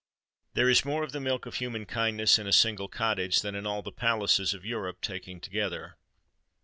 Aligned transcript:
There 0.55 0.67
is 0.67 0.83
more 0.83 1.03
of 1.03 1.11
the 1.11 1.19
milk 1.19 1.45
of 1.45 1.53
human 1.57 1.85
kindness 1.85 2.39
in 2.39 2.47
a 2.47 2.51
single 2.51 2.87
cottage 2.87 3.43
than 3.43 3.53
in 3.53 3.67
all 3.67 3.83
the 3.83 3.91
palaces 3.91 4.51
of 4.51 4.65
Europe 4.65 4.99
taken 4.99 5.39
together. 5.39 5.95